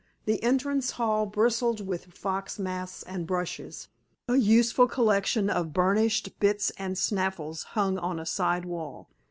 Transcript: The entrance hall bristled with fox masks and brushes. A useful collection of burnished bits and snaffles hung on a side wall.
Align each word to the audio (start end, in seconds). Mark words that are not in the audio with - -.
The 0.25 0.41
entrance 0.41 0.93
hall 0.93 1.27
bristled 1.27 1.85
with 1.85 2.05
fox 2.11 2.57
masks 2.57 3.03
and 3.03 3.27
brushes. 3.27 3.87
A 4.27 4.35
useful 4.35 4.87
collection 4.87 5.47
of 5.47 5.73
burnished 5.73 6.39
bits 6.39 6.71
and 6.79 6.97
snaffles 6.97 7.61
hung 7.77 7.99
on 7.99 8.19
a 8.19 8.25
side 8.25 8.65
wall. 8.65 9.11